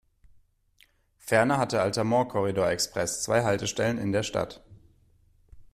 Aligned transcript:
Ferner 1.19 1.59
hat 1.59 1.73
der 1.73 1.83
Altamont 1.83 2.29
Corridor 2.29 2.65
Express 2.71 3.21
zwei 3.21 3.43
Haltestellen 3.43 3.99
in 3.99 4.11
der 4.11 4.23
Stadt. 4.23 4.63